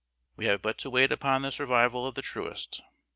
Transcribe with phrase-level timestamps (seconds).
[0.35, 2.81] We have but to wait upon the survival of the truest.